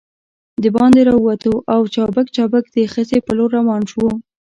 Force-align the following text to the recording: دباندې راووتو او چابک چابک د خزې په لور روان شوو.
دباندې 0.63 1.01
راووتو 1.09 1.53
او 1.73 1.81
چابک 1.93 2.27
چابک 2.35 2.63
د 2.75 2.77
خزې 2.93 3.19
په 3.27 3.31
لور 3.37 3.49
روان 3.57 3.81
شوو. 3.91 4.11